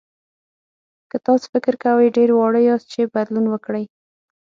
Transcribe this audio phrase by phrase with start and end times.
[1.09, 3.83] که تاسو فکر کوئ ډېر واړه یاست چې بدلون وکړئ.